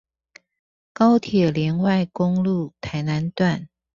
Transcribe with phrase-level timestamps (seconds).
[0.93, 3.69] 高鐵聯外公路臺南段